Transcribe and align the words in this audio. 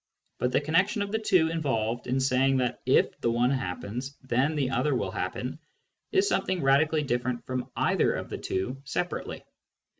But 0.39 0.51
the 0.51 0.59
connection 0.61 1.03
of 1.03 1.11
the 1.11 1.19
two 1.19 1.49
involved 1.51 2.07
in 2.07 2.19
saying 2.19 2.57
that 2.57 2.81
if 2.87 3.21
the 3.21 3.29
one 3.29 3.51
happens, 3.51 4.17
then 4.23 4.55
the 4.55 4.71
other 4.71 4.95
will 4.95 5.11
happen, 5.11 5.59
is 6.11 6.27
something 6.27 6.63
radically 6.63 7.03
different 7.03 7.45
from 7.45 7.69
either 7.75 8.11
of 8.13 8.27
the 8.27 8.39
two 8.39 8.81
separately. 8.83 9.43